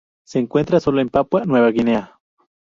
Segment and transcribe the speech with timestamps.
[0.25, 2.19] Se encuentra sólo en Papúa Nueva Guinea.